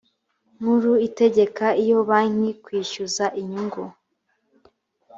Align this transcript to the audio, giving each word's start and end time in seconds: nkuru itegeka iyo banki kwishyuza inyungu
nkuru 0.57 0.91
itegeka 1.07 1.65
iyo 1.83 1.99
banki 2.09 2.51
kwishyuza 2.63 3.25
inyungu 3.41 3.83